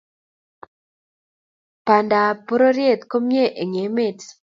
pandap 1.85 2.35
pororyet 2.47 3.01
ko 3.09 3.17
mie 3.27 3.45
eng 3.61 3.75
emet 3.85 4.19